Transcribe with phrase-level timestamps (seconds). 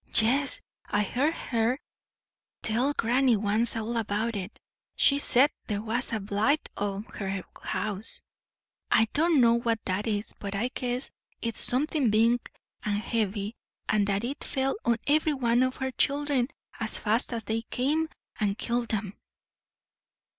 [0.19, 1.77] "Yes, I heard her
[2.63, 4.59] tell granny once all about it.
[4.95, 8.23] She said there was a blight on her house
[8.89, 12.39] I don't know what that is; but I guess it's something big
[12.81, 13.55] and heavy
[13.87, 16.47] and that it fell on every one of her children,
[16.79, 18.09] as fast as they came,
[18.39, 19.15] and killed 'em."